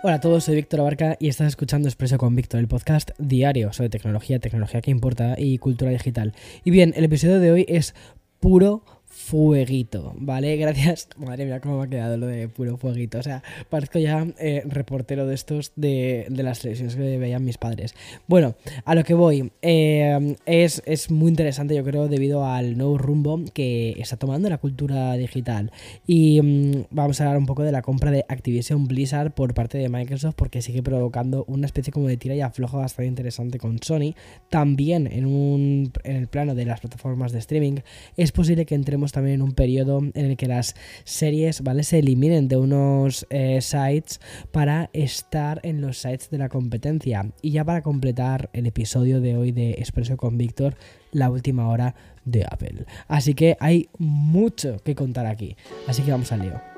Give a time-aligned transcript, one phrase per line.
[0.00, 3.72] Hola a todos, soy Víctor Abarca y estás escuchando Expreso con Víctor, el podcast diario
[3.72, 6.34] sobre tecnología, tecnología que importa y cultura digital.
[6.62, 7.96] Y bien, el episodio de hoy es
[8.38, 10.56] puro fueguito, ¿vale?
[10.58, 11.08] Gracias.
[11.18, 13.18] Madre mía, cómo me ha quedado lo de puro fueguito.
[13.18, 17.94] O sea, parezco ya eh, reportero de estos de, las televisiones que veían mis padres.
[18.26, 18.54] Bueno,
[18.84, 19.50] a lo que voy.
[19.62, 24.58] Eh, es, es, muy interesante, yo creo, debido al nuevo rumbo que está tomando la
[24.58, 25.72] cultura digital.
[26.06, 29.78] Y mm, vamos a hablar un poco de la compra de Activision Blizzard por parte
[29.78, 33.78] de Microsoft, porque sigue provocando una especie como de tira y afloja bastante interesante con
[33.82, 34.14] Sony.
[34.48, 37.80] También en, un, en el plano de las plataformas de streaming,
[38.16, 38.74] es posible que
[39.06, 41.82] también en un periodo en el que las series ¿vale?
[41.82, 44.20] se eliminen de unos eh, sites
[44.52, 47.30] para estar en los sites de la competencia.
[47.42, 50.76] Y ya para completar el episodio de hoy de Expreso con Víctor,
[51.12, 52.84] la última hora de Apple.
[53.06, 55.56] Así que hay mucho que contar aquí.
[55.86, 56.77] Así que vamos al lío.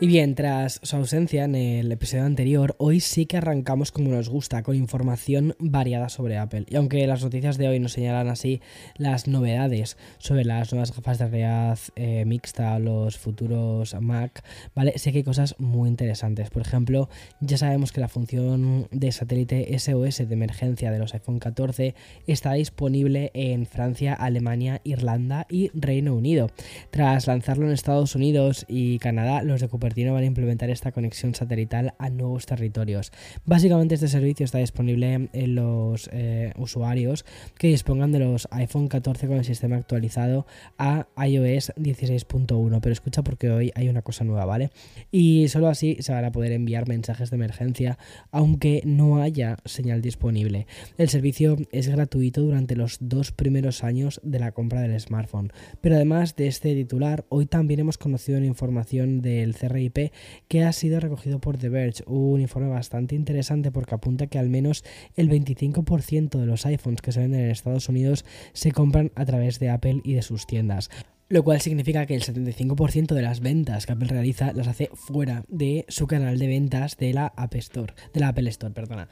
[0.00, 4.28] Y bien, tras su ausencia en el episodio anterior, hoy sí que arrancamos como nos
[4.28, 6.66] gusta, con información variada sobre Apple.
[6.68, 8.60] Y aunque las noticias de hoy nos señalan así
[8.96, 14.96] las novedades sobre las nuevas gafas de realidad eh, mixta, los futuros Mac, ¿vale?
[14.98, 16.48] Sé que hay cosas muy interesantes.
[16.50, 17.08] Por ejemplo,
[17.40, 21.96] ya sabemos que la función de satélite SOS de emergencia de los iPhone 14
[22.28, 26.50] está disponible en Francia, Alemania, Irlanda y Reino Unido.
[26.92, 31.34] Tras lanzarlo en Estados Unidos y Canadá, los de Cupertino van a implementar esta conexión
[31.34, 33.12] satelital a nuevos territorios.
[33.44, 37.24] Básicamente este servicio está disponible en los eh, usuarios
[37.58, 40.46] que dispongan de los iPhone 14 con el sistema actualizado
[40.78, 42.80] a iOS 16.1.
[42.80, 44.70] Pero escucha porque hoy hay una cosa nueva, ¿vale?
[45.10, 47.98] Y solo así se van a poder enviar mensajes de emergencia
[48.30, 50.66] aunque no haya señal disponible.
[50.96, 55.52] El servicio es gratuito durante los dos primeros años de la compra del smartphone.
[55.80, 60.12] Pero además de este titular, hoy también hemos conocido una información de el CRIP
[60.48, 64.48] que ha sido recogido por The Verge, un informe bastante interesante porque apunta que al
[64.48, 64.84] menos
[65.16, 69.58] el 25% de los iPhones que se venden en Estados Unidos se compran a través
[69.58, 70.90] de Apple y de sus tiendas
[71.28, 75.44] lo cual significa que el 75% de las ventas que Apple realiza las hace fuera
[75.48, 79.08] de su canal de ventas de la App Store, de la Apple Store, perdona.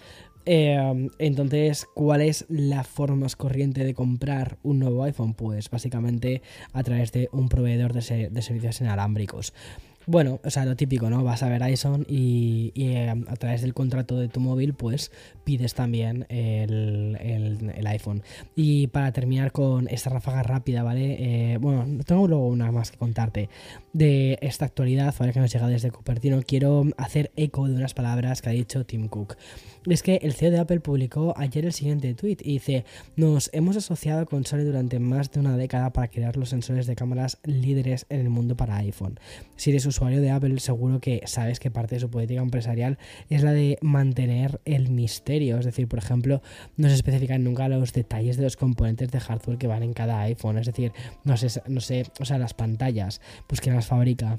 [0.47, 5.35] Eh, entonces, ¿cuál es la forma más corriente de comprar un nuevo iPhone?
[5.35, 6.41] Pues básicamente
[6.73, 9.53] a través de un proveedor de servicios inalámbricos.
[10.09, 11.25] Bueno, o sea, lo típico, ¿no?
[11.25, 15.11] Vas a ver Verizon y, y eh, a través del contrato de tu móvil, pues
[15.43, 18.23] pides también el, el, iPhone.
[18.55, 21.17] Y para terminar con esta ráfaga rápida, ¿vale?
[21.55, 23.49] Eh, bueno, tengo luego una más que contarte
[23.93, 25.33] de esta actualidad, ¿vale?
[25.33, 26.41] Que nos llega desde Cupertino.
[26.47, 29.37] Quiero hacer eco de unas palabras que ha dicho Tim Cook.
[29.89, 33.77] Es que el CEO de Apple publicó ayer el siguiente tweet y dice: Nos hemos
[33.77, 38.05] asociado con Sony durante más de una década para crear los sensores de cámaras líderes
[38.09, 39.21] en el mundo para iPhone.
[39.55, 42.99] Si eres usuario de Apple, seguro que sabes que parte de su política empresarial
[43.31, 45.59] es la de mantener el misterio.
[45.59, 46.43] Es decir, por ejemplo,
[46.77, 50.21] no se especifican nunca los detalles de los componentes de hardware que van en cada
[50.23, 50.59] iPhone.
[50.59, 50.93] Es decir,
[51.23, 54.37] no sé, no sé, o sea, las pantallas, pues que las fabrica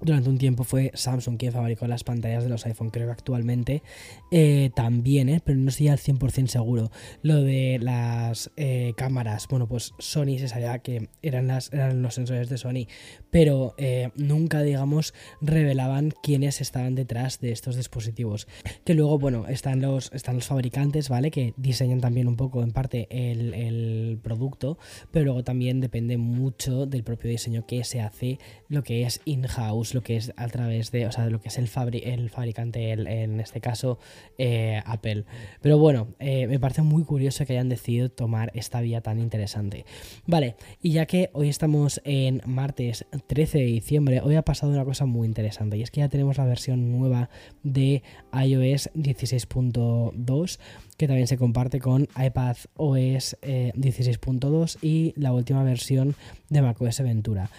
[0.00, 3.82] durante un tiempo fue Samsung quien fabricó las pantallas de los iPhone, creo que actualmente
[4.30, 5.40] eh, también, ¿eh?
[5.44, 6.90] pero no estoy al 100% seguro.
[7.22, 12.14] Lo de las eh, cámaras, bueno, pues Sony se sabía que eran, las, eran los
[12.14, 12.86] sensores de Sony,
[13.30, 13.74] pero
[14.16, 18.46] nunca, digamos, revelaban quiénes estaban detrás de estos dispositivos.
[18.84, 21.30] Que luego, bueno, están los, están los fabricantes, ¿vale?
[21.30, 24.78] Que diseñan también un poco, en parte, el, el producto,
[25.10, 28.38] pero luego también depende mucho del propio diseño que se hace,
[28.68, 31.48] lo que es in-house Windows, lo que es a través de, o sea, lo que
[31.48, 31.68] es el,
[32.04, 33.98] el fabricante, en este caso
[34.38, 35.24] eh, Apple.
[35.60, 39.84] Pero bueno, eh, me parece muy curioso que hayan decidido tomar esta vía tan interesante.
[40.26, 44.84] Vale, y ya que hoy estamos en martes 13 de diciembre, hoy ha pasado una
[44.84, 47.28] cosa muy interesante y es que ya tenemos la versión nueva
[47.62, 48.02] de
[48.32, 50.58] iOS 16.2
[50.96, 56.14] que también se comparte con iPad OS 16.2 y la última versión
[56.48, 57.50] de macOS Ventura.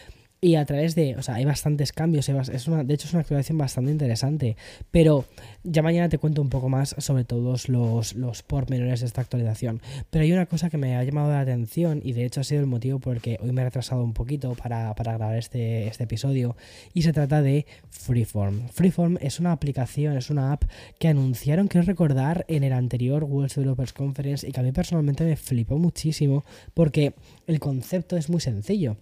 [0.48, 3.20] Y a través de, o sea, hay bastantes cambios, es una, de hecho es una
[3.20, 4.56] actualización bastante interesante,
[4.92, 5.26] pero
[5.66, 9.82] ya mañana te cuento un poco más sobre todos los, los pormenores de esta actualización.
[10.10, 12.62] Pero hay una cosa que me ha llamado la atención y de hecho ha sido
[12.62, 16.06] el motivo por el que hoy me he retrasado un poquito para, grabar este, este
[16.06, 16.56] episodio
[16.94, 18.70] y se trata de Freeform.
[18.70, 20.64] Freeform es una aplicación, es una app
[20.98, 25.26] que anunciaron, quiero recordar, en el anterior World Developers Conference y que a mí personalmente
[25.26, 27.16] me flipó muchísimo porque
[27.48, 28.96] el concepto es muy sencillo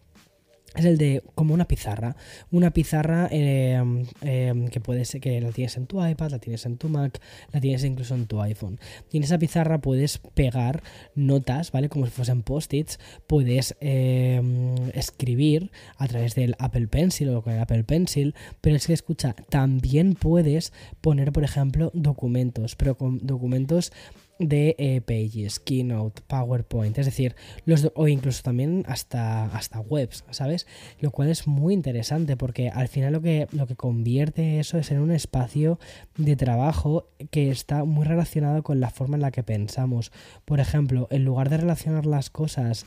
[0.76, 2.16] es el de como una pizarra.
[2.52, 6.78] Una pizarra em, em, que puedes que la tienes en tu iPad, la tienes en
[6.78, 7.20] tu Mac,
[7.52, 8.80] la tienes incluso en tu iPhone.
[9.12, 10.84] Y en esa pizarra puedes pegar
[11.16, 11.90] notas, ¿vale?
[11.90, 13.00] Como si fuesen post-its.
[13.28, 18.36] Puedes em, escribir a través del Apple Pencil o con el Apple Pencil.
[18.62, 23.92] Pero es que escucha, también puedes poner, por ejemplo, documentos, pero con documentos
[24.40, 27.36] de eh, Pages, Keynote, PowerPoint, es decir,
[27.66, 30.68] los, o incluso también hasta, hasta webs, ¿sabes?
[31.00, 34.92] Lo cual es muy interesante porque al final lo que, lo que convierte eso es
[34.92, 35.80] en un espacio
[36.18, 40.12] de trabajo que está muy relacionado con la forma en la que pensamos.
[40.44, 42.86] Por ejemplo, en lugar de relacionar las cosas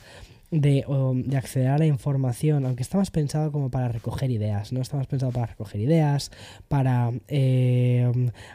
[0.51, 0.85] de,
[1.25, 4.81] de, acceder a la información, aunque está más pensado como para recoger ideas, ¿no?
[4.81, 6.31] Está más pensado para recoger ideas,
[6.67, 8.11] para eh,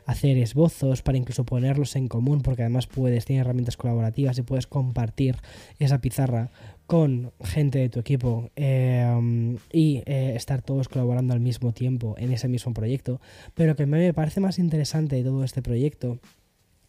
[0.06, 4.66] hacer esbozos, para incluso ponerlos en común, porque además puedes, tiene herramientas colaborativas y puedes
[4.66, 5.36] compartir
[5.78, 6.50] esa pizarra
[6.86, 12.32] con gente de tu equipo eh, y eh, estar todos colaborando al mismo tiempo en
[12.32, 13.20] ese mismo proyecto.
[13.54, 16.18] Pero lo que me parece más interesante de todo este proyecto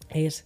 [0.09, 0.45] es,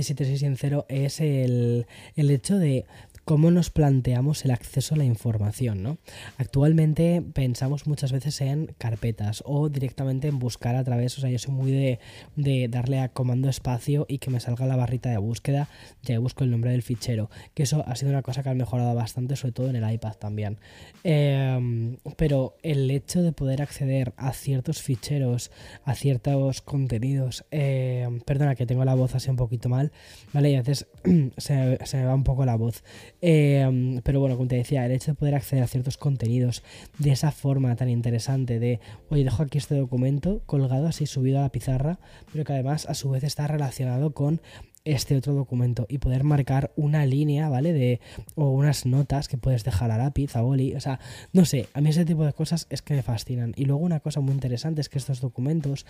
[0.00, 1.86] si te soy sincero, es el,
[2.16, 2.86] el hecho de
[3.28, 5.82] cómo nos planteamos el acceso a la información.
[5.82, 5.98] ¿no?
[6.38, 11.38] Actualmente pensamos muchas veces en carpetas o directamente en buscar a través, o sea, yo
[11.38, 11.98] soy muy
[12.36, 15.68] de, darle a comando espacio y que me salga la barrita de búsqueda,
[16.04, 18.94] ya busco el nombre del fichero, que eso ha sido una cosa que ha mejorado
[18.94, 20.56] bastante, sobre todo en el iPad también.
[21.04, 25.50] Em, pero el hecho de poder acceder a ciertos ficheros,
[25.84, 29.92] a ciertos contenidos, em, perdona que tengo la voz así un poquito mal,
[30.32, 30.50] ¿vale?
[30.50, 30.86] Y a veces
[31.36, 32.82] se, me va un poco la voz.
[33.20, 36.62] Em, pero bueno, como te decía, el hecho de poder acceder a ciertos contenidos
[36.98, 38.80] de esa forma tan interesante de,
[39.10, 41.98] oye, dejo aquí este documento colgado así subido a la pizarra,
[42.32, 44.40] pero que además a su vez está relacionado con
[44.88, 47.72] este otro documento y poder marcar una línea, ¿vale?
[47.72, 48.00] De,
[48.34, 50.98] o unas notas que puedes dejar a lápiz, a boli, o sea,
[51.32, 53.52] no sé, a mí ese tipo de cosas es que me fascinan.
[53.56, 55.84] Y luego una cosa muy interesante es que estos documentos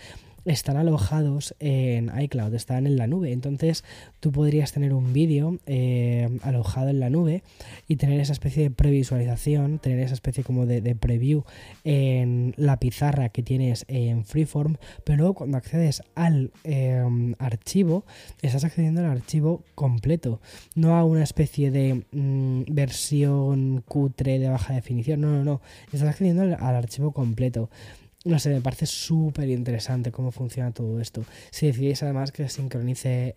[0.45, 3.85] están alojados en iCloud, están en la nube, entonces
[4.19, 7.43] tú podrías tener un vídeo eh, alojado en la nube
[7.87, 11.43] y tener esa especie de previsualización, tener esa especie como de, preview
[11.83, 17.01] en la pizarra que tienes en Freeform, pero luego cuando accedes al eh,
[17.37, 18.05] archivo,
[18.41, 20.41] estás accediendo al archivo completo,
[20.75, 26.09] no a una especie de mm, versión cutre de baja definición, no, no, no, estás
[26.09, 27.69] accediendo al, archivo completo.
[28.25, 31.23] No sé, me parece súper interesante cómo funciona todo esto.
[31.51, 33.33] Si decidís además que se sincronice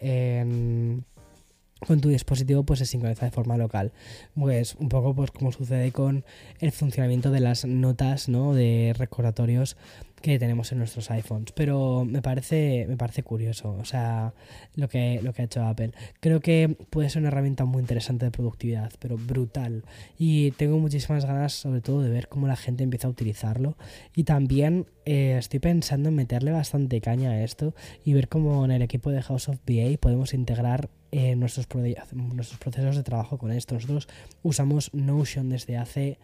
[1.87, 3.93] con tu dispositivo pues se sincroniza de forma local.
[4.35, 6.25] Pues un poco pues como sucede con
[6.61, 8.55] el funcionamiento de las notas, ¿no?
[8.55, 9.77] De recordatorios
[10.23, 11.53] que tenemos en nuestros iPhones.
[11.53, 14.33] Pero me parece, me parece curioso, o sea,
[14.75, 15.93] lo que, lo que ha hecho Apple.
[16.21, 19.85] Creo que puede ser una herramienta muy interesante de productividad, pero brutal.
[20.19, 23.77] Y tengo muchísimas ganas, sobre todo, de ver cómo la gente empieza a utilizarlo.
[24.15, 27.75] Y también eh, estoy pensando en meterle bastante caña a esto
[28.05, 31.69] y ver cómo en el equipo de House of BA podemos integrar eh, nuestros,
[32.15, 33.75] nuestros procesos de trabajo con esto.
[33.75, 34.09] Nosotros
[34.43, 36.19] usamos Notion desde hace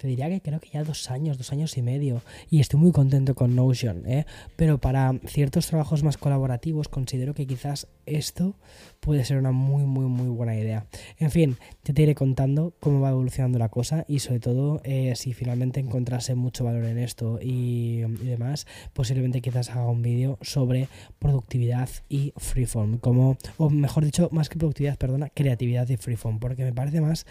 [0.00, 2.90] te diría que creo que ya dos años, dos años y medio, y estoy muy
[2.90, 4.24] contento con Notion, ¿eh?
[4.56, 8.54] pero para ciertos trabajos más colaborativos considero que quizás esto
[9.00, 10.86] puede ser una muy, muy, muy buena idea.
[11.18, 15.34] En fin, te iré contando cómo va evolucionando la cosa y sobre todo eh, si
[15.34, 20.88] finalmente encontrase mucho valor en esto y, y demás, posiblemente quizás haga un vídeo sobre
[21.18, 26.64] productividad y freeform, como, o mejor dicho, más que productividad, perdona, creatividad y freeform, porque
[26.64, 27.26] me parece más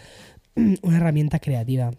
[0.82, 1.90] una herramienta creativa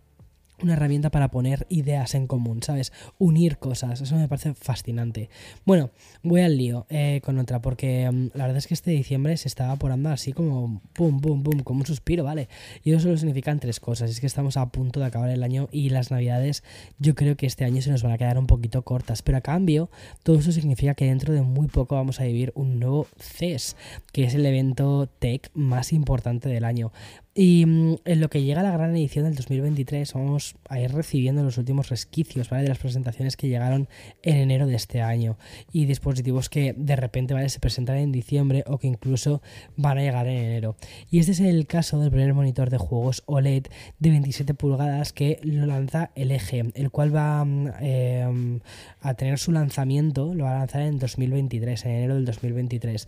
[0.63, 2.91] una herramienta para poner ideas en común, ¿sabes?
[3.17, 5.29] Unir cosas, eso me parece fascinante.
[5.65, 5.91] Bueno,
[6.23, 9.47] voy al lío eh, con otra, porque mm, la verdad es que este diciembre se
[9.47, 12.49] estaba evaporando así como pum, pum, pum, como un suspiro, ¿vale?
[12.83, 15.69] Y eso solo significan tres cosas, es que estamos a punto de acabar el año
[15.71, 16.63] y las navidades
[16.99, 19.41] yo creo que este año se nos van a quedar un poquito cortas, pero a
[19.41, 19.89] cambio
[20.23, 23.75] todo eso significa que dentro de muy poco vamos a vivir un nuevo CES,
[24.11, 26.91] que es el evento tech más importante del año.
[27.33, 30.91] Y mm, en lo que llega a la gran edición del 2023, vamos a ir
[30.91, 32.63] recibiendo los últimos resquicios ¿vale?
[32.63, 33.87] de las presentaciones que llegaron
[34.21, 35.37] en enero de este año
[35.71, 37.47] y dispositivos que de repente ¿vale?
[37.47, 39.41] se presentan en diciembre o que incluso
[39.77, 40.75] van a llegar en enero.
[41.09, 43.67] Y este es el caso del primer monitor de juegos OLED
[43.99, 48.59] de 27 pulgadas que lo lanza el eje, el cual va mm, em,
[48.99, 53.07] a tener su lanzamiento, lo va a lanzar en 2023, en enero del 2023.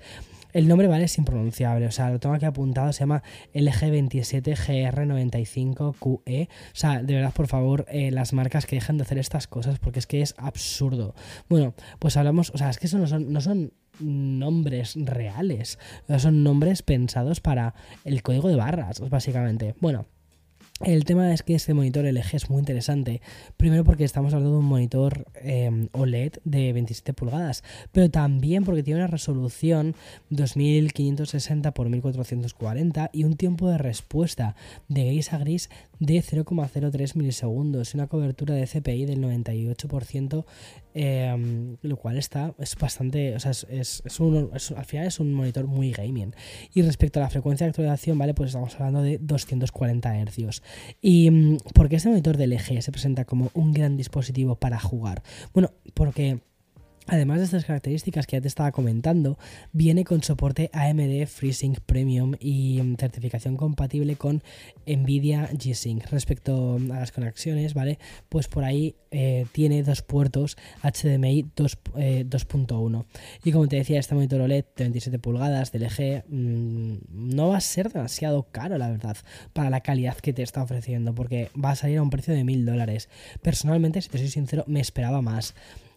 [0.53, 1.05] El nombre, ¿vale?
[1.05, 6.47] Es impronunciable, o sea, lo tengo aquí apuntado, se llama LG27GR95QE.
[6.47, 9.79] O sea, de verdad, por favor, eh, las marcas que dejen de hacer estas cosas
[9.79, 11.15] porque es que es absurdo.
[11.49, 15.77] Bueno, pues hablamos, o sea, es que eso no son, no son nombres reales,
[16.17, 19.75] son nombres pensados para el código de barras, básicamente.
[19.79, 20.05] Bueno.
[20.81, 23.21] El tema es que este monitor LG es muy interesante.
[23.57, 28.81] Primero porque estamos hablando de un monitor em, OLED de 27 pulgadas, pero también porque
[28.81, 29.95] tiene una resolución
[30.31, 34.55] 2560 x 1440 y un tiempo de respuesta
[34.89, 35.69] de gris a gris
[35.99, 40.45] de 0,03 milisegundos y una cobertura de CPI del 98%,
[40.93, 45.67] em, lo cual está es bastante, o sea, es, un, al final es un monitor
[45.67, 46.35] muy gaming.
[46.73, 50.61] Y respecto a la frecuencia de actualización, vale, pues estamos hablando de 240 Hz.
[51.01, 54.79] ¿Y mm, por qué este monitor de LG se presenta como un gran dispositivo para
[54.79, 55.23] jugar?
[55.53, 56.41] Bueno, porque
[57.07, 59.37] Además de estas características que ya te estaba comentando,
[59.71, 64.41] viene con soporte AMD FreeSync Premium y mm, certificación compatible con
[64.85, 66.05] Nvidia G-Sync.
[66.11, 67.99] Respecto a las conexiones, ¿vale?
[68.29, 73.01] Pues por ahí eh, tiene dos puertos HDMI 2.1.
[73.01, 73.05] Eh,
[73.43, 77.57] y como te decía, este monitor OLED de 27 pulgadas de LG mm, no va
[77.57, 79.17] a ser demasiado caro, la verdad,
[79.51, 82.43] para la calidad que te está ofreciendo, porque va a salir a un precio de
[82.43, 83.09] 1000 dólares.
[83.41, 85.53] Personalmente, si te soy sincero, me esperaba más.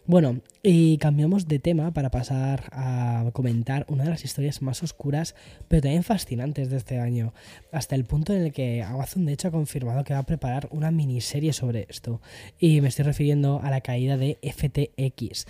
[0.07, 5.35] Bueno, y cambiamos de tema para pasar a comentar una de las historias más oscuras,
[5.67, 7.33] pero también fascinantes de este año,
[7.73, 10.69] hasta el punto en el que Amazon de hecho ha confirmado que va a preparar
[10.71, 12.21] una miniserie sobre esto,
[12.57, 15.45] y me estoy refiriendo a la caída de FTX.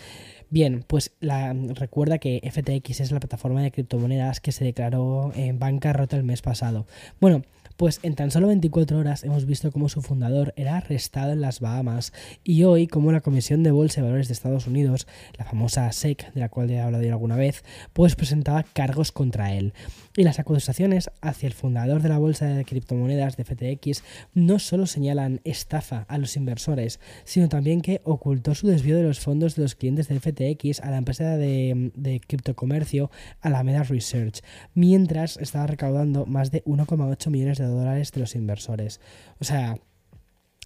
[0.49, 5.59] Bien, pues la, recuerda que FTX es la plataforma de criptomonedas que se declaró en
[5.59, 6.87] bancarrota el mes pasado.
[7.19, 7.43] Bueno,
[7.77, 11.59] pues en tan solo 24 horas hemos visto cómo su fundador era arrestado en las
[11.59, 12.11] Bahamas
[12.43, 15.07] y hoy como la Comisión de Bolsa y Valores de Estados Unidos,
[15.37, 19.73] la famosa SEC, de la cual he hablado alguna vez, pues presentaba cargos contra él.
[20.15, 24.03] Y las acusaciones hacia el fundador de la bolsa de criptomonedas de FTX
[24.33, 29.19] no solo señalan estafa a los inversores, sino también que ocultó su desvío de los
[29.19, 34.41] fondos de los clientes de FTX a la empresa de, de criptocomercio Alameda Research,
[34.73, 38.99] mientras estaba recaudando más de 1,8 millones de dólares de los inversores.
[39.39, 39.77] O sea,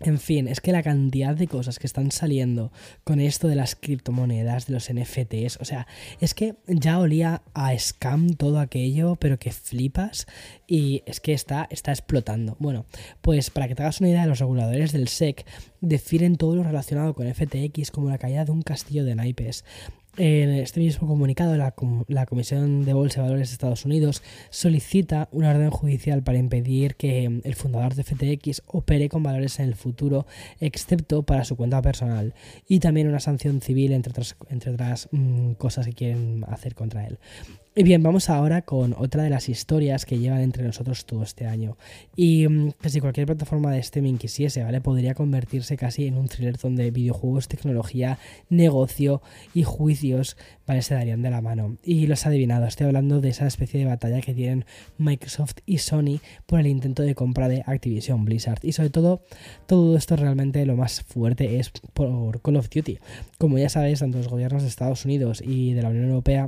[0.04, 2.72] en fin, es que la cantidad de cosas que están saliendo
[3.04, 5.86] con esto de las criptomonedas, de los NFTs, o sea,
[6.20, 10.26] es que ya olía a scam todo aquello, pero que flipas
[10.68, 12.56] y es que está, está explotando.
[12.60, 12.86] Bueno,
[13.22, 15.46] pues para que te hagas una idea, los reguladores del SEC
[15.82, 19.66] definen todo lo relacionado con FTX como la caída de un castillo de naipes.
[20.18, 25.52] En este mismo comunicado, la, Comisión de Bolsa y Valores de Estados Unidos solicita una
[25.52, 29.76] orden judicial para impedir que mm, el fundador de FTX opere con valores en el
[29.76, 30.26] futuro,
[30.60, 32.34] excepto para su cuenta personal,
[32.68, 37.08] y también una sanción civil, entre otras, entre otras mm, cosas que quieren hacer contra
[37.08, 37.18] él.
[37.74, 41.48] Y bien, vamos ahora con otra de las historias que llevan entre nosotros todo este
[41.48, 41.78] año.
[42.18, 44.82] Y mm, que si cualquier plataforma de streaming quisiese, ¿vale?
[44.82, 49.22] Podría convertirse casi en un thriller donde videojuegos, tecnología, negocio
[49.54, 50.36] y juicios,
[50.68, 50.82] ¿vale?
[50.82, 51.78] Se darían de la mano.
[51.82, 54.66] Y los adivinado, estoy hablando de esa especie de batalla que tienen
[54.98, 58.60] Microsoft y Sony por el intento de compra de Activision Blizzard.
[58.64, 59.24] Y sobre todo,
[59.66, 63.00] todo esto realmente lo más fuerte es por Call of Duty.
[63.38, 66.48] Como ya sabéis, tanto los gobiernos de Estados Unidos y de la Unión Europea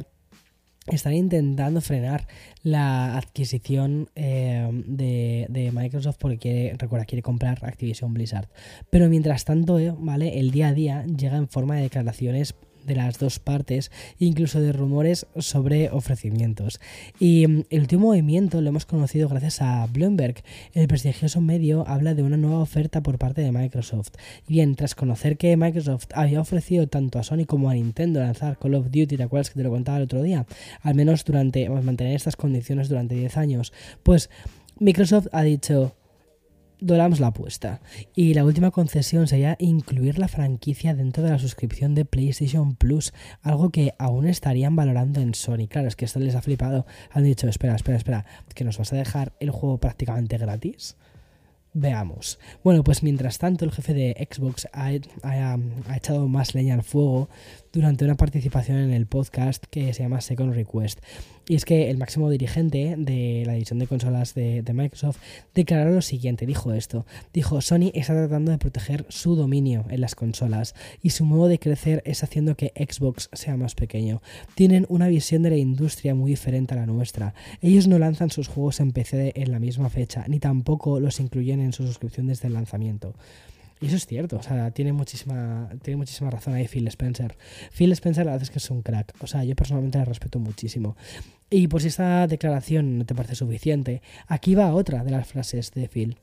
[0.87, 2.27] están intentando frenar
[2.61, 8.49] la adquisición eh, de, Microsoft porque quiere, recuerda, quiere comprar Activision Blizzard.
[8.89, 10.39] Pero mientras tanto, eh, ¿vale?
[10.39, 14.73] El día a día llega en forma de declaraciones de las dos partes, incluso de
[14.73, 16.79] rumores sobre ofrecimientos.
[17.19, 20.43] Y mm, el último movimiento lo hemos conocido gracias a Bloomberg.
[20.73, 24.13] El prestigioso medio habla de una nueva oferta por parte de Microsoft.
[24.47, 28.75] Bien, tras conocer que Microsoft había ofrecido tanto a Sony como a Nintendo lanzar Call
[28.75, 30.45] of Duty, ¿te acuerdas que te lo contaba el otro día?
[30.81, 33.73] Al menos durante, mantener estas condiciones durante 10 años.
[34.03, 34.29] Pues
[34.79, 35.95] Microsoft ha dicho,
[36.79, 37.81] doblamos la apuesta.
[38.15, 43.13] Y la última concesión sería incluir la franquicia dentro de la suscripción de PlayStation Plus,
[43.41, 45.67] algo que aún estarían valorando en Sony.
[45.69, 46.85] Claro, es que esto les ha flipado.
[47.11, 50.97] Han dicho, espera, espera, espera, que nos vas a dejar el juego prácticamente gratis.
[51.75, 52.37] Veamos.
[52.63, 54.91] Bueno, pues mientras tanto el jefe de Xbox ha,
[55.23, 57.29] ha, echado más leña al fuego
[57.71, 60.99] durante una participación en el podcast que se llama Second Request.
[61.47, 65.17] Y es que el máximo dirigente de la división de consolas de, Microsoft
[65.53, 70.15] declaró lo siguiente, dijo esto, dijo, Sony está tratando de proteger su dominio en las
[70.15, 74.21] consolas y su modo de crecer es haciendo que Xbox sea más pequeño.
[74.55, 77.33] Tienen una visión de la industria muy diferente a la nuestra.
[77.61, 81.59] Ellos no lanzan sus juegos en PC en la misma fecha, ni tampoco los incluyen
[81.59, 83.13] en su suscripción desde el lanzamiento.
[83.83, 87.35] Y eso es cierto, o sea, tiene muchísima, tiene muchísima razón ahí Phil Spencer.
[87.77, 90.39] Phil Spencer la verdad es que es un crack, o sea, yo personalmente le respeto
[90.39, 90.95] muchísimo.
[91.49, 95.71] Y por si esta declaración no te parece suficiente, aquí va otra de las frases
[95.71, 96.17] de Phil.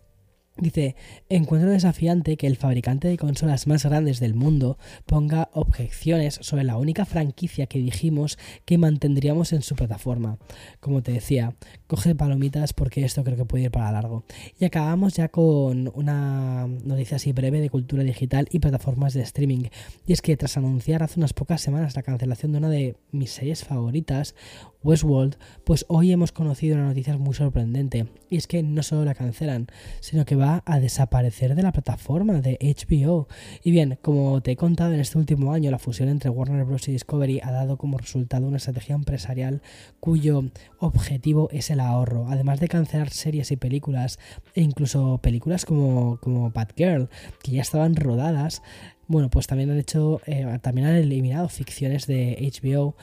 [0.57, 0.97] Dice,
[1.28, 6.76] encuentro desafiante que el fabricante de consolas más grandes del mundo ponga objeciones sobre la
[6.76, 10.38] única franquicia que dijimos que mantendríamos en su plataforma.
[10.80, 11.54] Como te decía,
[11.87, 14.25] coge palomitas porque esto creo que puede ir para largo.
[14.59, 19.69] Y acabamos ya con una noticia así breve de cultura digital y plataformas de streaming.
[20.04, 23.30] Y es que tras anunciar hace unas pocas semanas la cancelación de una de mis
[23.30, 24.35] series favoritas,
[24.83, 28.09] Westworld, pues hoy hemos conocido una noticia muy sorprendente.
[28.28, 29.69] Y es que no solo la cancelan,
[30.00, 33.28] sino que va a desaparecer de la plataforma de HBO.
[33.62, 36.88] Y bien, como te he contado en este último año, la fusión entre Warner Bros.
[36.88, 39.62] y Discovery ha dado como resultado una estrategia empresarial
[40.00, 40.45] cuyo
[40.78, 42.26] objetivo es el ahorro.
[42.28, 44.19] Además de cancelar series y películas,
[44.54, 47.09] e incluso películas como, como Bad Girl,
[47.42, 48.62] que ya estaban rodadas,
[49.07, 52.95] bueno, pues también han hecho, eh, también han eliminado ficciones de HBO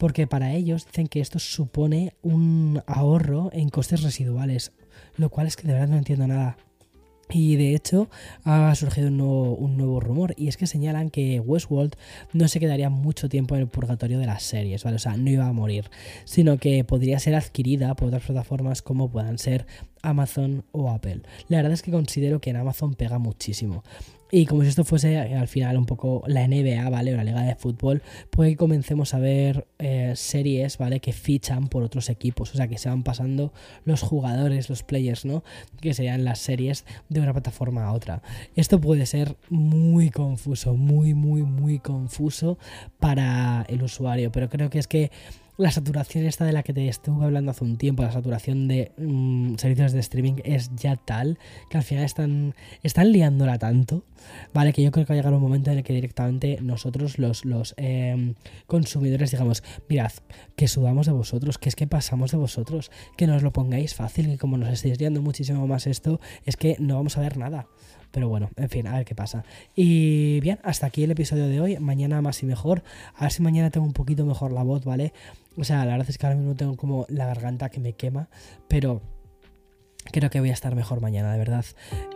[0.00, 4.72] porque para ellos dicen que esto supone un ahorro en costes residuales,
[5.16, 6.56] lo cual es que de verdad no entiendo nada.
[7.32, 8.08] Y de hecho
[8.44, 11.94] ha surgido un nuevo, rumor y es que señalan que Westworld
[12.32, 14.96] no se quedaría mucho tiempo en el purgatorio de las series, ¿vale?
[14.96, 15.90] O sea, no iba a morir,
[16.24, 19.66] sino que podría ser adquirida por otras plataformas como puedan ser
[20.02, 21.22] Amazon o Apple.
[21.48, 23.82] La verdad es que considero que en Amazon pega muchísimo.
[24.32, 27.12] Y como si esto fuese eh, al final un poco la NBA, ¿vale?
[27.12, 31.00] O la liga de fútbol, pues comencemos a ver eh, series, ¿vale?
[31.00, 33.52] Que fichan por otros equipos, o sea, que se van pasando
[33.84, 35.42] los jugadores, los players, ¿no?
[35.80, 38.22] Que serían las series de una plataforma a otra.
[38.54, 42.56] Esto puede ser muy confuso, muy, muy, muy confuso
[43.00, 45.10] para el usuario, pero creo que es que
[45.60, 48.92] la saturación esta de la que te estuve hablando hace un tiempo, la saturación de
[48.96, 54.04] mm, servicios de streaming es ya tal que al final están, están liándola tanto,
[54.54, 54.72] ¿vale?
[54.72, 57.44] Que yo creo que va a llegar un momento en el que directamente nosotros, los,
[57.44, 58.34] los em,
[58.66, 60.12] consumidores, digamos, mirad,
[60.56, 64.28] que sudamos de vosotros, que es que pasamos de vosotros, que nos lo pongáis fácil,
[64.28, 67.66] que como nos estáis liando muchísimo más esto, es que no vamos a ver nada.
[68.10, 69.44] Pero bueno, en fin, a ver qué pasa.
[69.76, 71.78] Y bien, hasta aquí el episodio de hoy.
[71.78, 72.82] Mañana más y mejor.
[73.14, 75.12] A ver si mañana tengo un poquito mejor la voz, ¿vale?
[75.56, 78.28] O sea, la verdad es que ahora mismo tengo como la garganta que me quema,
[78.68, 79.02] pero
[80.12, 81.64] creo que voy a estar mejor mañana, de verdad.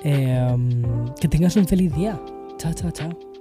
[0.03, 2.21] Em, que tengas un feliz día.
[2.59, 3.34] Chao, chao, chao.